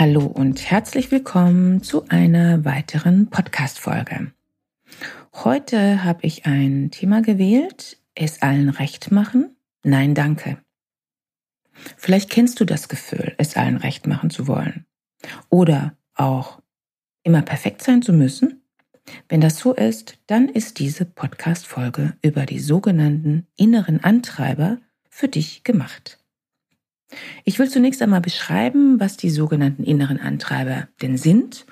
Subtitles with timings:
[0.00, 4.30] Hallo und herzlich willkommen zu einer weiteren Podcast-Folge.
[5.34, 9.56] Heute habe ich ein Thema gewählt, es allen recht machen?
[9.82, 10.58] Nein, danke.
[11.96, 14.86] Vielleicht kennst du das Gefühl, es allen recht machen zu wollen.
[15.48, 16.62] Oder auch
[17.24, 18.62] immer perfekt sein zu müssen.
[19.28, 24.78] Wenn das so ist, dann ist diese Podcast-Folge über die sogenannten inneren Antreiber
[25.10, 26.17] für dich gemacht.
[27.44, 31.66] Ich will zunächst einmal beschreiben, was die sogenannten inneren Antreiber denn sind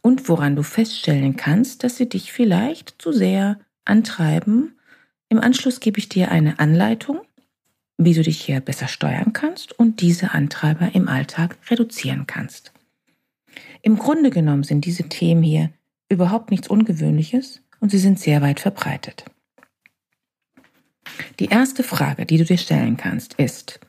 [0.00, 4.78] und woran du feststellen kannst, dass sie dich vielleicht zu sehr antreiben.
[5.28, 7.20] Im Anschluss gebe ich dir eine Anleitung,
[7.98, 12.72] wie du dich hier besser steuern kannst und diese Antreiber im Alltag reduzieren kannst.
[13.82, 15.70] Im Grunde genommen sind diese Themen hier
[16.08, 19.24] überhaupt nichts Ungewöhnliches und sie sind sehr weit verbreitet.
[21.38, 23.80] Die erste Frage, die du dir stellen kannst, ist,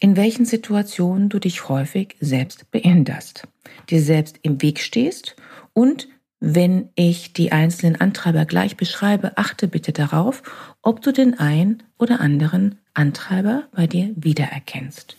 [0.00, 3.48] in welchen Situationen du dich häufig selbst behinderst,
[3.90, 5.36] dir selbst im Weg stehst
[5.72, 6.08] und
[6.40, 10.42] wenn ich die einzelnen Antreiber gleich beschreibe, achte bitte darauf,
[10.82, 15.16] ob du den einen oder anderen Antreiber bei dir wiedererkennst.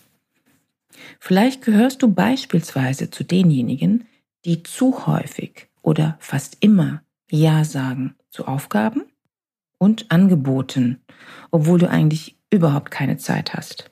[1.20, 4.08] Vielleicht gehörst du beispielsweise zu denjenigen,
[4.46, 9.04] die zu häufig oder fast immer Ja sagen zu Aufgaben
[9.78, 11.02] und Angeboten,
[11.52, 13.92] obwohl du eigentlich überhaupt keine Zeit hast.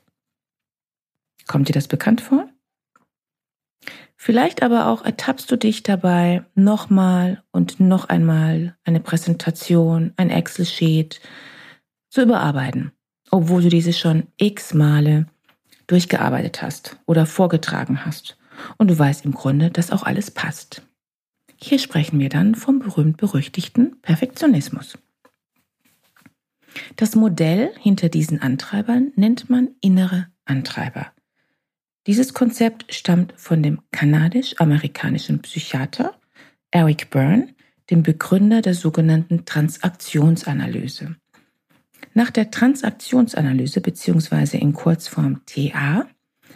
[1.48, 2.48] Kommt dir das bekannt vor?
[4.16, 11.20] Vielleicht aber auch ertappst du dich dabei, nochmal und noch einmal eine Präsentation, ein Excel-Sheet
[12.10, 12.92] zu überarbeiten,
[13.30, 15.26] obwohl du diese schon x Male
[15.86, 18.36] durchgearbeitet hast oder vorgetragen hast
[18.76, 20.82] und du weißt im Grunde, dass auch alles passt.
[21.56, 24.98] Hier sprechen wir dann vom berühmt-berüchtigten Perfektionismus.
[26.96, 31.12] Das Modell hinter diesen Antreibern nennt man innere Antreiber.
[32.08, 36.14] Dieses Konzept stammt von dem kanadisch-amerikanischen Psychiater
[36.70, 37.48] Eric Byrne,
[37.90, 41.16] dem Begründer der sogenannten Transaktionsanalyse.
[42.14, 44.56] Nach der Transaktionsanalyse bzw.
[44.56, 46.08] in Kurzform TA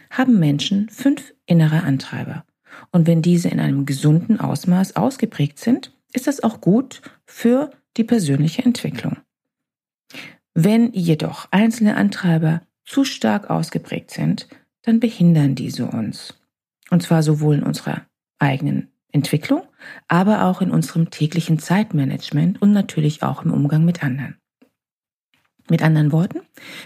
[0.08, 2.46] haben Menschen fünf innere Antreiber.
[2.90, 8.04] Und wenn diese in einem gesunden Ausmaß ausgeprägt sind, ist das auch gut für die
[8.04, 9.18] persönliche Entwicklung.
[10.54, 14.48] Wenn jedoch einzelne Antreiber zu stark ausgeprägt sind,
[14.82, 16.34] dann behindern diese uns.
[16.90, 18.02] Und zwar sowohl in unserer
[18.38, 19.62] eigenen Entwicklung,
[20.08, 24.36] aber auch in unserem täglichen Zeitmanagement und natürlich auch im Umgang mit anderen.
[25.70, 26.40] Mit anderen Worten,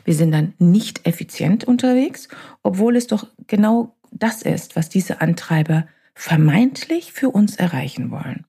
[0.05, 2.29] wir sind dann nicht effizient unterwegs,
[2.63, 8.45] obwohl es doch genau das ist, was diese Antreiber vermeintlich für uns erreichen wollen.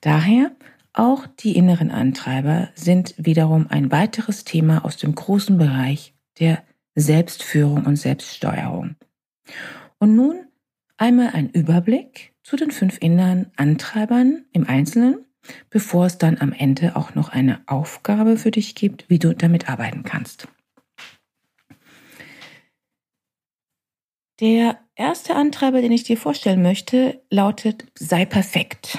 [0.00, 0.52] Daher
[0.92, 6.62] auch die inneren Antreiber sind wiederum ein weiteres Thema aus dem großen Bereich der
[6.94, 8.96] Selbstführung und Selbststeuerung.
[9.98, 10.46] Und nun
[10.96, 15.24] einmal ein Überblick zu den fünf inneren Antreibern im Einzelnen,
[15.70, 19.68] bevor es dann am Ende auch noch eine Aufgabe für dich gibt, wie du damit
[19.68, 20.48] arbeiten kannst.
[24.40, 28.98] Der erste Antreiber, den ich dir vorstellen möchte, lautet sei perfekt.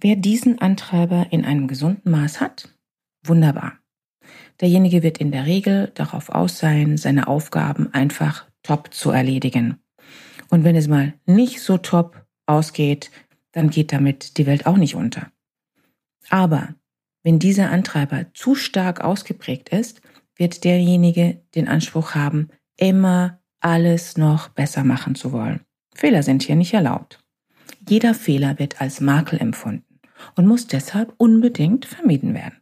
[0.00, 2.74] Wer diesen Antreiber in einem gesunden Maß hat,
[3.22, 3.79] wunderbar.
[4.60, 9.78] Derjenige wird in der Regel darauf aus sein, seine Aufgaben einfach top zu erledigen.
[10.50, 13.10] Und wenn es mal nicht so top ausgeht,
[13.52, 15.30] dann geht damit die Welt auch nicht unter.
[16.28, 16.74] Aber
[17.22, 20.00] wenn dieser Antreiber zu stark ausgeprägt ist,
[20.36, 25.60] wird derjenige den Anspruch haben, immer alles noch besser machen zu wollen.
[25.94, 27.22] Fehler sind hier nicht erlaubt.
[27.88, 30.00] Jeder Fehler wird als Makel empfunden
[30.36, 32.59] und muss deshalb unbedingt vermieden werden.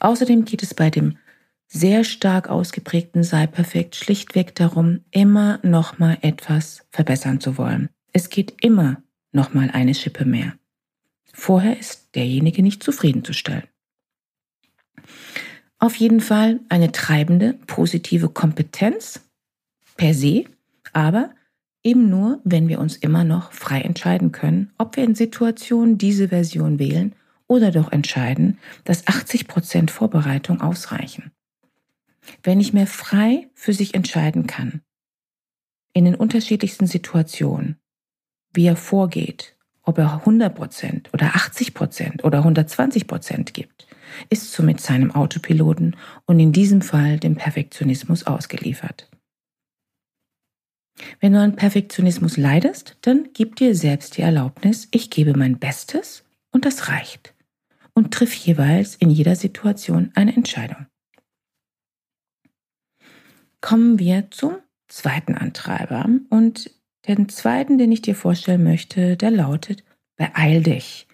[0.00, 1.16] Außerdem geht es bei dem
[1.66, 7.88] sehr stark ausgeprägten Sei perfekt schlichtweg darum, immer noch mal etwas verbessern zu wollen.
[8.12, 10.54] Es geht immer noch mal eine Schippe mehr.
[11.32, 13.64] Vorher ist derjenige nicht zufriedenzustellen.
[15.80, 19.20] Auf jeden Fall eine treibende, positive Kompetenz
[19.96, 20.44] per se,
[20.92, 21.30] aber
[21.82, 26.28] eben nur, wenn wir uns immer noch frei entscheiden können, ob wir in Situationen diese
[26.28, 27.14] Version wählen
[27.46, 31.32] oder doch entscheiden, dass 80 Prozent Vorbereitung ausreichen.
[32.42, 34.80] Wer nicht mehr frei für sich entscheiden kann,
[35.92, 37.78] in den unterschiedlichsten Situationen,
[38.52, 43.86] wie er vorgeht, ob er 100% oder 80% oder 120% gibt,
[44.30, 49.10] ist somit seinem Autopiloten und in diesem Fall dem Perfektionismus ausgeliefert.
[51.20, 56.24] Wenn du an Perfektionismus leidest, dann gib dir selbst die Erlaubnis, ich gebe mein Bestes
[56.50, 57.33] und das reicht.
[57.94, 60.86] Und triff jeweils in jeder Situation eine Entscheidung.
[63.60, 64.56] Kommen wir zum
[64.88, 66.70] zweiten Antreiber und
[67.06, 69.84] den zweiten, den ich dir vorstellen möchte, der lautet,
[70.16, 71.06] beeil dich.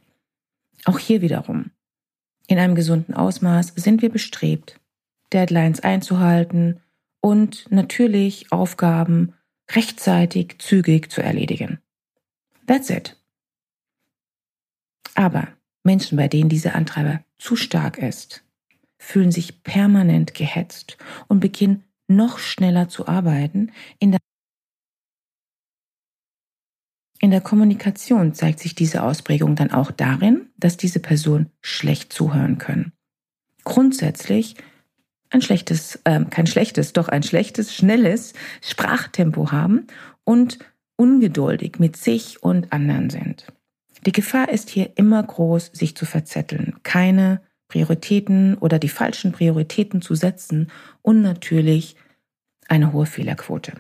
[0.85, 1.71] Auch hier wiederum.
[2.47, 4.81] In einem gesunden Ausmaß sind wir bestrebt,
[5.33, 6.81] Deadlines einzuhalten
[7.21, 9.35] und natürlich Aufgaben
[9.71, 11.79] rechtzeitig, zügig zu erledigen.
[12.67, 13.17] That's it.
[15.15, 15.49] Aber
[15.82, 18.44] Menschen, bei denen dieser Antreiber zu stark ist,
[18.99, 23.73] fühlen sich permanent gehetzt und beginnen noch schneller zu arbeiten.
[23.99, 24.21] In der,
[27.21, 32.59] in der Kommunikation zeigt sich diese Ausprägung dann auch darin, dass diese Personen schlecht zuhören
[32.59, 32.93] können.
[33.65, 34.56] Grundsätzlich
[35.31, 39.87] ein schlechtes, äh, kein schlechtes, doch ein schlechtes, schnelles Sprachtempo haben
[40.25, 40.59] und
[40.97, 43.47] ungeduldig mit sich und anderen sind.
[44.06, 50.02] Die Gefahr ist hier immer groß, sich zu verzetteln, keine Prioritäten oder die falschen Prioritäten
[50.02, 50.70] zu setzen
[51.02, 51.97] und natürlich
[52.69, 53.75] eine hohe Fehlerquote.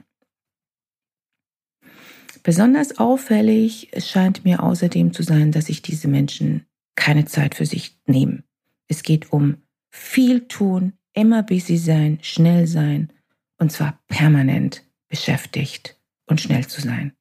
[2.42, 7.98] Besonders auffällig scheint mir außerdem zu sein, dass sich diese Menschen keine Zeit für sich
[8.06, 8.44] nehmen.
[8.88, 9.58] Es geht um
[9.90, 13.12] viel tun, immer busy sein, schnell sein
[13.58, 17.12] und zwar permanent beschäftigt und schnell zu sein.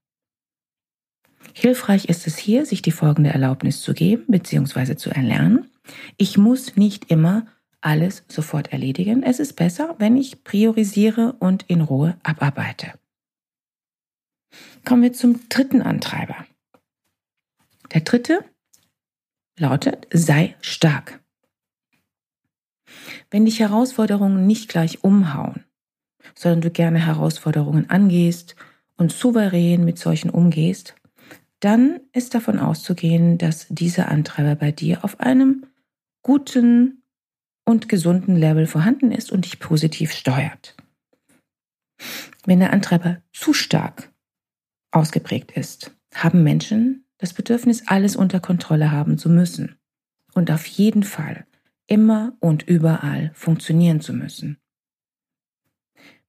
[1.54, 4.96] Hilfreich ist es hier, sich die folgende Erlaubnis zu geben bzw.
[4.96, 5.70] zu erlernen.
[6.18, 7.48] Ich muss nicht immer
[7.82, 9.24] alles sofort erledigen.
[9.24, 12.94] Es ist besser, wenn ich priorisiere und in Ruhe abarbeite.
[14.86, 16.46] Kommen wir zum dritten Antreiber.
[17.94, 18.44] Der dritte
[19.58, 21.20] lautet, sei stark.
[23.30, 25.64] Wenn dich Herausforderungen nicht gleich umhauen,
[26.36, 28.56] sondern du gerne Herausforderungen angehst
[28.98, 30.96] und souverän mit solchen umgehst,
[31.60, 35.66] dann ist davon auszugehen, dass dieser Antreiber bei dir auf einem
[36.22, 37.04] guten
[37.66, 40.76] und gesunden Level vorhanden ist und dich positiv steuert.
[42.46, 44.12] Wenn der Antreiber zu stark
[44.92, 49.76] ausgeprägt ist, haben Menschen das Bedürfnis, alles unter Kontrolle haben zu müssen
[50.34, 51.46] und auf jeden Fall
[51.86, 54.58] immer und überall funktionieren zu müssen.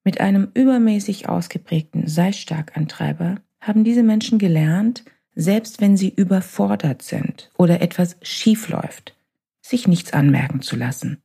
[0.02, 5.04] Mit einem übermäßig ausgeprägten Sei stark Antreiber haben diese Menschen gelernt,
[5.34, 9.16] selbst wenn sie überfordert sind oder etwas schief läuft,
[9.62, 11.22] sich nichts anmerken zu lassen.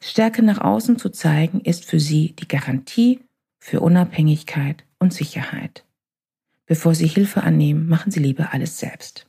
[0.00, 3.20] Stärke nach außen zu zeigen, ist für sie die Garantie
[3.58, 5.84] für Unabhängigkeit und Sicherheit.
[6.66, 9.26] Bevor sie Hilfe annehmen, machen sie lieber alles selbst.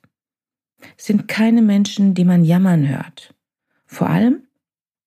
[0.97, 3.33] Es sind keine Menschen, die man jammern hört.
[3.85, 4.43] Vor allem,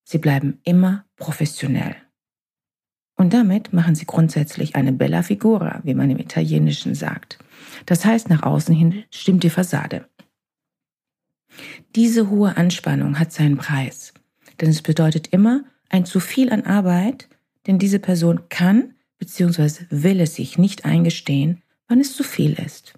[0.05, 1.95] sie bleiben immer professionell.
[3.17, 7.39] Und damit machen sie grundsätzlich eine bella figura, wie man im Italienischen sagt.
[7.87, 10.09] Das heißt, nach außen hin stimmt die Fassade.
[11.95, 14.15] Diese hohe Anspannung hat seinen Preis,
[14.61, 17.29] denn es bedeutet immer ein zu viel an Arbeit,
[17.67, 19.87] denn diese Person kann bzw.
[19.91, 22.95] will es sich nicht eingestehen, wann es zu viel ist.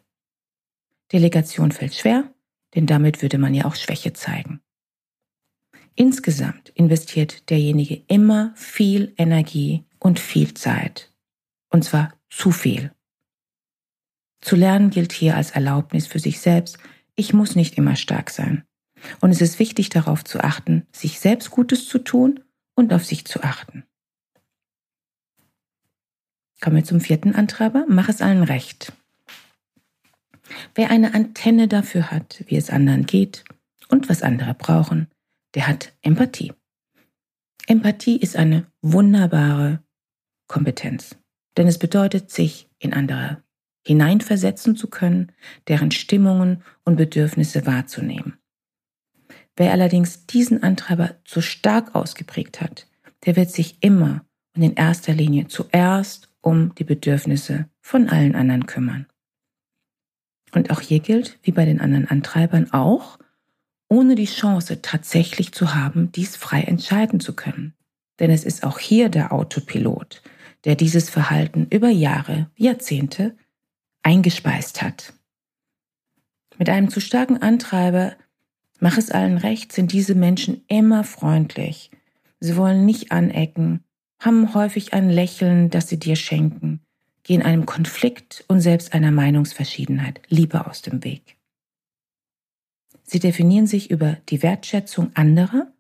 [1.12, 2.32] Delegation fällt schwer,
[2.74, 4.60] denn damit würde man ja auch Schwäche zeigen.
[5.96, 11.12] Insgesamt investiert derjenige immer viel Energie und viel Zeit.
[11.70, 12.92] Und zwar zu viel.
[14.44, 16.76] Zu lernen gilt hier als Erlaubnis für sich selbst,
[17.16, 18.62] ich muss nicht immer stark sein.
[19.22, 23.24] Und es ist wichtig darauf zu achten, sich selbst Gutes zu tun und auf sich
[23.24, 23.84] zu achten.
[26.60, 27.86] Kommen wir zum vierten Antreiber.
[27.88, 28.92] Mach es allen recht.
[30.74, 33.44] Wer eine Antenne dafür hat, wie es anderen geht
[33.88, 35.08] und was andere brauchen,
[35.54, 36.52] der hat Empathie.
[37.66, 39.82] Empathie ist eine wunderbare
[40.48, 41.16] Kompetenz,
[41.56, 43.43] denn es bedeutet, sich in andere
[43.86, 45.32] hineinversetzen zu können,
[45.68, 48.38] deren Stimmungen und Bedürfnisse wahrzunehmen.
[49.56, 52.88] Wer allerdings diesen Antreiber zu stark ausgeprägt hat,
[53.24, 54.24] der wird sich immer
[54.56, 59.06] und in erster Linie zuerst um die Bedürfnisse von allen anderen kümmern.
[60.52, 63.18] Und auch hier gilt, wie bei den anderen Antreibern auch,
[63.88, 67.74] ohne die Chance tatsächlich zu haben, dies frei entscheiden zu können.
[68.20, 70.22] Denn es ist auch hier der Autopilot,
[70.64, 73.36] der dieses Verhalten über Jahre, Jahrzehnte
[74.04, 75.12] eingespeist hat.
[76.58, 78.14] Mit einem zu starken Antreiber,
[78.78, 81.90] mach es allen recht, sind diese Menschen immer freundlich.
[82.38, 83.82] Sie wollen nicht anecken,
[84.20, 86.80] haben häufig ein Lächeln, das sie dir schenken.
[87.24, 91.38] gehen einem Konflikt und selbst einer Meinungsverschiedenheit lieber aus dem Weg.
[93.02, 95.72] Sie definieren sich über die Wertschätzung anderer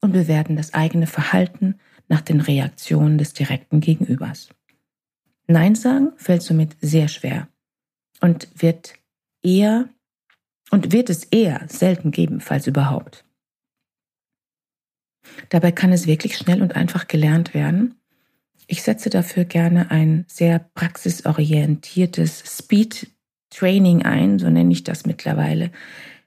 [0.00, 4.50] und bewerten das eigene Verhalten nach den Reaktionen des direkten Gegenübers.
[5.48, 7.48] Nein sagen fällt somit sehr schwer
[8.22, 8.94] und wird
[9.42, 9.88] eher
[10.70, 13.26] und wird es eher selten geben, falls überhaupt.
[15.50, 18.00] Dabei kann es wirklich schnell und einfach gelernt werden.
[18.66, 23.10] Ich setze dafür gerne ein sehr praxisorientiertes Speed
[23.50, 25.70] Training ein, so nenne ich das mittlerweile.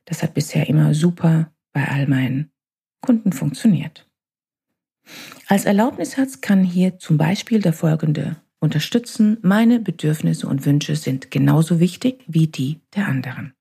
[0.05, 2.51] Das hat bisher immer super bei all meinen
[3.01, 4.07] Kunden funktioniert.
[5.47, 9.37] Als Erlaubnissatz kann hier zum Beispiel der folgende unterstützen.
[9.41, 13.53] Meine Bedürfnisse und Wünsche sind genauso wichtig wie die der anderen.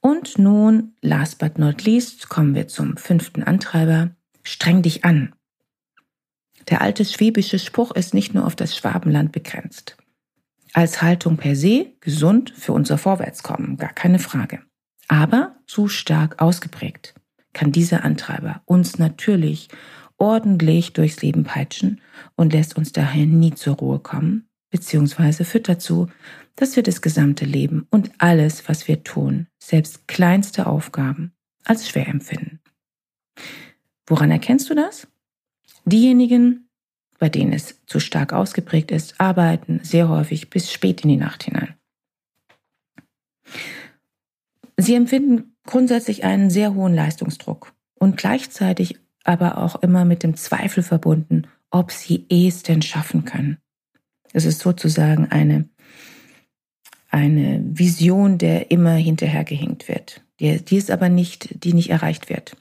[0.00, 4.10] Und nun, last but not least, kommen wir zum fünften Antreiber.
[4.42, 5.34] Streng dich an.
[6.68, 9.96] Der alte schwäbische Spruch ist nicht nur auf das Schwabenland begrenzt.
[10.72, 14.62] Als Haltung per se gesund für unser Vorwärtskommen, gar keine Frage.
[15.08, 17.14] Aber zu stark ausgeprägt
[17.52, 19.68] kann dieser Antreiber uns natürlich
[20.22, 22.00] ordentlich durchs Leben peitschen
[22.36, 26.06] und lässt uns daher nie zur Ruhe kommen, beziehungsweise führt dazu,
[26.54, 31.32] dass wir das gesamte Leben und alles, was wir tun, selbst kleinste Aufgaben,
[31.64, 32.60] als schwer empfinden.
[34.06, 35.08] Woran erkennst du das?
[35.86, 36.68] Diejenigen,
[37.18, 41.42] bei denen es zu stark ausgeprägt ist, arbeiten sehr häufig bis spät in die Nacht
[41.42, 41.74] hinein.
[44.76, 50.82] Sie empfinden grundsätzlich einen sehr hohen Leistungsdruck und gleichzeitig aber auch immer mit dem Zweifel
[50.82, 53.58] verbunden, ob sie es denn schaffen können.
[54.32, 55.68] Es ist sozusagen eine,
[57.08, 62.56] eine Vision, der immer hinterhergehinkt wird, die, die es aber nicht, die nicht erreicht wird.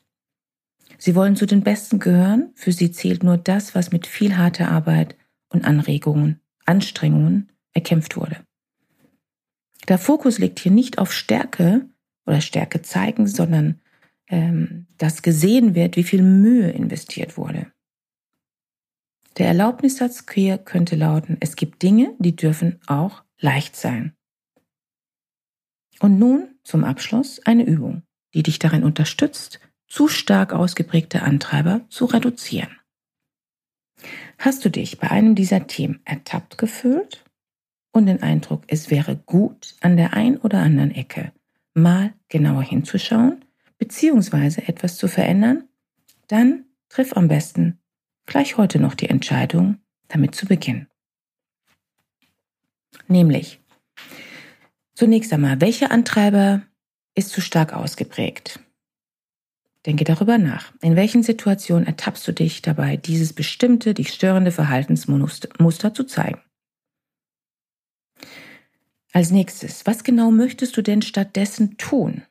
[0.98, 4.70] Sie wollen zu den Besten gehören, für sie zählt nur das, was mit viel harter
[4.70, 5.15] Arbeit
[5.50, 8.38] und Anregungen, Anstrengungen erkämpft wurde.
[9.88, 11.89] Der Fokus liegt hier nicht auf Stärke
[12.25, 13.82] oder Stärke zeigen, sondern
[14.32, 17.72] ähm, dass gesehen wird, wie viel Mühe investiert wurde.
[19.38, 24.14] Der Erlaubnissatz hier könnte lauten, es gibt Dinge, die dürfen auch leicht sein.
[26.00, 32.06] Und nun zum Abschluss eine Übung, die dich darin unterstützt, zu stark ausgeprägte Antreiber zu
[32.06, 32.78] reduzieren.
[34.38, 37.24] Hast du dich bei einem dieser Themen ertappt gefühlt
[37.92, 41.34] und den Eindruck, es wäre gut, an der einen oder anderen Ecke
[41.74, 43.44] mal genauer hinzuschauen
[43.82, 45.68] beziehungsweise etwas zu verändern,
[46.28, 47.80] dann triff am besten
[48.28, 50.88] gleich heute noch die Entscheidung, damit zu beginnen.
[53.08, 53.60] Nämlich,
[54.94, 56.62] zunächst einmal, welcher Antreiber
[57.16, 58.60] ist zu stark ausgeprägt?
[59.88, 60.72] Denke darüber nach.
[60.82, 66.40] In welchen Situationen ertappst du dich dabei, dieses bestimmte, dich störende Verhaltensmuster zu zeigen?
[69.12, 72.22] Als nächstes, was genau möchtest du denn stattdessen tun?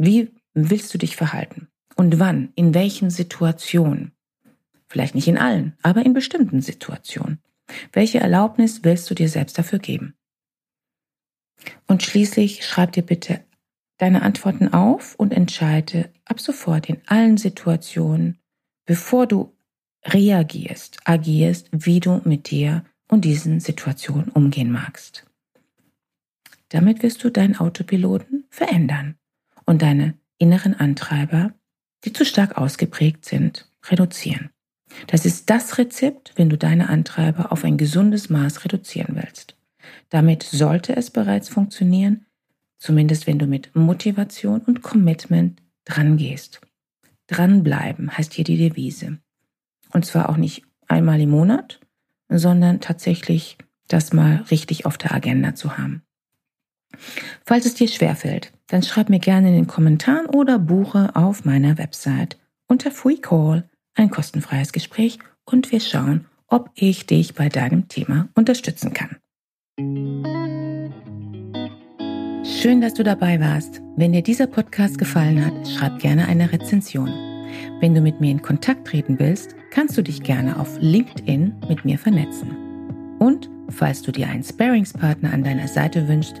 [0.00, 1.66] Wie willst du dich verhalten?
[1.96, 2.52] Und wann?
[2.54, 4.12] In welchen Situationen?
[4.86, 7.42] Vielleicht nicht in allen, aber in bestimmten Situationen.
[7.92, 10.14] Welche Erlaubnis willst du dir selbst dafür geben?
[11.88, 13.44] Und schließlich schreib dir bitte
[13.96, 18.38] deine Antworten auf und entscheide ab sofort in allen Situationen,
[18.86, 19.52] bevor du
[20.04, 25.26] reagierst, agierst, wie du mit dir und diesen Situationen umgehen magst.
[26.68, 29.17] Damit wirst du deinen Autopiloten verändern
[29.68, 31.52] und deine inneren Antreiber,
[32.06, 34.48] die zu stark ausgeprägt sind, reduzieren.
[35.08, 39.58] Das ist das Rezept, wenn du deine Antreiber auf ein gesundes Maß reduzieren willst.
[40.08, 42.24] Damit sollte es bereits funktionieren,
[42.78, 46.62] zumindest wenn du mit Motivation und Commitment dran gehst.
[47.26, 49.18] Dranbleiben heißt hier die Devise.
[49.92, 51.78] Und zwar auch nicht einmal im Monat,
[52.30, 56.07] sondern tatsächlich das mal richtig auf der Agenda zu haben.
[57.44, 61.78] Falls es dir schwerfällt, dann schreib mir gerne in den Kommentaren oder buche auf meiner
[61.78, 67.88] Website unter Free Call ein kostenfreies Gespräch und wir schauen, ob ich dich bei deinem
[67.88, 69.16] Thema unterstützen kann.
[72.44, 73.80] Schön, dass du dabei warst.
[73.96, 77.08] Wenn dir dieser Podcast gefallen hat, schreib gerne eine Rezension.
[77.80, 81.84] Wenn du mit mir in Kontakt treten willst, kannst du dich gerne auf LinkedIn mit
[81.84, 82.56] mir vernetzen.
[83.18, 86.40] Und falls du dir einen Sparingspartner an deiner Seite wünschst,